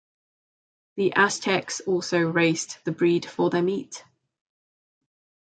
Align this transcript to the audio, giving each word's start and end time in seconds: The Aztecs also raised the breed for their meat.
The 0.95 1.13
Aztecs 1.15 1.79
also 1.81 2.19
raised 2.21 2.77
the 2.85 2.91
breed 2.91 3.23
for 3.23 3.51
their 3.51 3.61
meat. 3.61 4.03